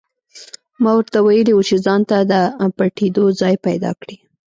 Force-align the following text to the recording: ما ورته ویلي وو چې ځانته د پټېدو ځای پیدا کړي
ما 0.81 0.91
ورته 0.97 1.19
ویلي 1.21 1.53
وو 1.55 1.67
چې 1.69 1.75
ځانته 1.85 2.17
د 2.31 2.33
پټېدو 2.77 3.25
ځای 3.41 3.55
پیدا 3.65 3.91
کړي 4.01 4.15